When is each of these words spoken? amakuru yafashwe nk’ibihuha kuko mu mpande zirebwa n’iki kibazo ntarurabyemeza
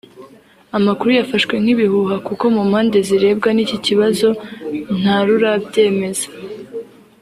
amakuru 0.77 1.09
yafashwe 1.17 1.53
nk’ibihuha 1.63 2.15
kuko 2.27 2.43
mu 2.55 2.61
mpande 2.69 2.97
zirebwa 3.07 3.49
n’iki 3.53 3.77
kibazo 3.85 4.27
ntarurabyemeza 5.01 6.25